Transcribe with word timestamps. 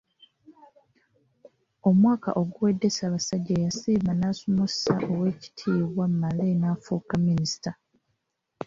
Omwaka 1.89 2.29
oguwedde 2.41 2.87
Ssaabasajja 2.91 3.55
y'asiima 3.63 4.11
n'asuumuusa 4.15 4.93
Oweekitiibwa 5.11 6.05
Male 6.19 6.47
n'amufuula 6.57 7.15
Minisita. 7.27 7.71